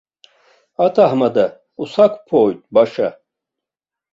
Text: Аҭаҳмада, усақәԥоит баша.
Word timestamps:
Аҭаҳмада, 0.85 1.45
усақәԥоит 1.81 2.59
баша. 2.73 3.09